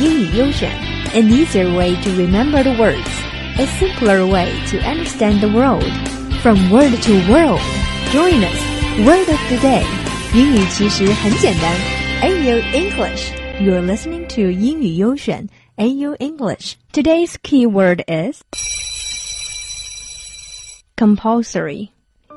[0.00, 0.70] 英语优选，
[1.14, 3.08] an easier way to remember the words,
[3.58, 5.84] a simpler way to understand the world.
[6.42, 7.60] From word to world,
[8.12, 8.58] join us.
[9.06, 9.84] Word of the day，
[10.34, 11.74] 英语其实很简单。
[12.22, 16.74] AU English, you're listening to 英语优选 AU English.
[16.92, 18.42] Today's keyword is
[20.96, 21.90] compulsory.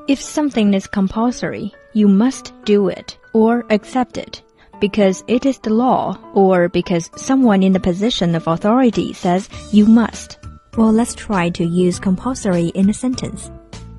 [0.08, 4.42] If something is compulsory, you must do it or accept it
[4.80, 9.86] because it is the law or because someone in the position of authority says you
[9.86, 10.38] must.
[10.78, 13.50] Well, let's try to use compulsory in a sentence.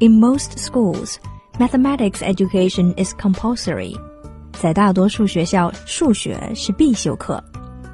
[0.01, 1.19] In most schools,
[1.59, 3.97] mathematics education is compulsory.
[4.53, 7.43] 在大多数学校，数学是必修课。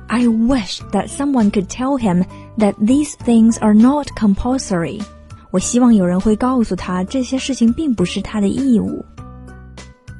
[0.08, 2.24] I wish that someone could tell him
[2.58, 5.00] that these things are not compulsory.
[5.50, 9.04] 我希望有人会告诉他这些事情并不是他的义务。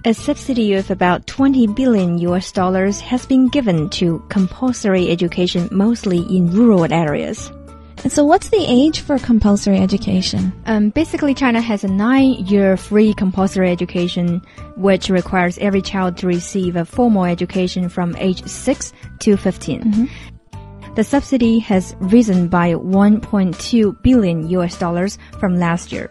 [0.06, 6.20] A subsidy of about 20 billion US dollars has been given to compulsory education mostly
[6.20, 7.52] in rural areas.
[8.04, 10.54] And so what's the age for compulsory education?
[10.66, 14.42] Um, basically, China has a nine-year free compulsory education,
[14.76, 19.82] which requires every child to receive a formal education from age 6 to 15.
[19.82, 20.08] Mm -hmm.
[20.96, 26.10] The subsidy has risen by 1.2 billion US dollars from last year.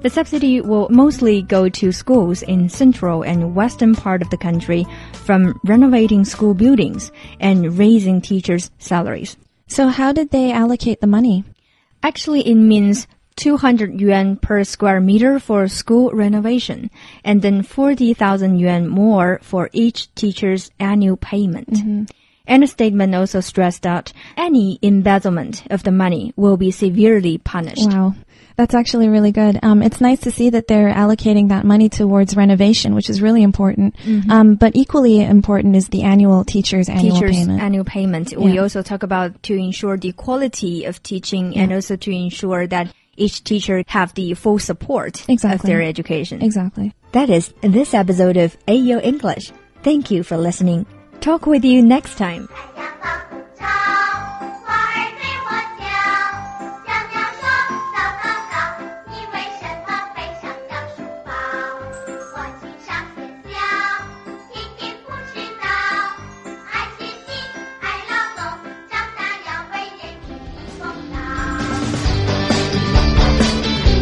[0.00, 4.86] The subsidy will mostly go to schools in central and western part of the country
[5.12, 9.36] from renovating school buildings and raising teachers' salaries.
[9.66, 11.42] So how did they allocate the money?
[12.02, 16.90] Actually, it means 200 yuan per square meter for school renovation
[17.24, 21.70] and then 40,000 yuan more for each teacher's annual payment.
[21.70, 22.10] Mm -hmm.
[22.48, 27.86] And the statement also stressed that any embezzlement of the money will be severely punished.
[27.86, 28.14] Wow.
[28.56, 29.60] That's actually really good.
[29.62, 33.44] Um, it's nice to see that they're allocating that money towards renovation, which is really
[33.44, 33.94] important.
[33.98, 34.30] Mm-hmm.
[34.30, 37.62] Um, but equally important is the annual teacher's annual teacher's payment.
[37.62, 38.32] annual payment.
[38.32, 38.38] Yeah.
[38.38, 41.62] We also talk about to ensure the quality of teaching yeah.
[41.62, 45.54] and also to ensure that each teacher have the full support exactly.
[45.54, 46.42] of their education.
[46.42, 46.94] Exactly.
[47.12, 49.52] That is this episode of AO English.
[49.84, 50.84] Thank you for listening.
[51.20, 52.48] Talk with you next time.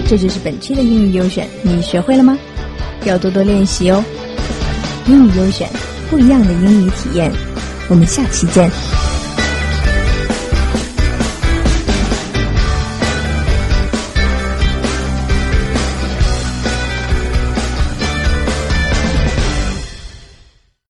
[0.09, 2.38] 这就是本期的英语优选，你学会了吗？
[3.05, 4.03] 要多多练习哦。
[5.06, 5.69] 英语优选，
[6.11, 7.33] 不一样的英语体验。
[7.89, 9.16] 我们下期见。